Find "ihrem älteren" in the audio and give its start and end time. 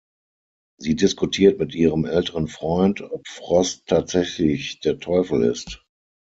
1.75-2.47